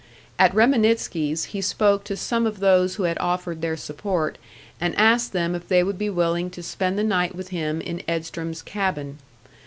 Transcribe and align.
At 0.39 0.51
Reminitsky's, 0.55 1.43
he 1.53 1.61
spoke 1.61 2.03
to 2.05 2.17
some 2.17 2.47
of 2.47 2.59
those 2.59 2.95
who 2.95 3.03
had 3.03 3.19
offered 3.19 3.61
their 3.61 3.77
support, 3.77 4.39
and 4.79 4.97
asked 4.97 5.31
them 5.31 5.53
if 5.53 5.67
they 5.67 5.83
would 5.83 5.99
be 5.99 6.09
willing 6.09 6.49
to 6.49 6.63
spend 6.63 6.97
the 6.97 7.03
night 7.03 7.35
with 7.35 7.49
him 7.49 7.81
in 7.81 8.01
Edstrom's 8.07 8.63
cabin. 8.63 9.19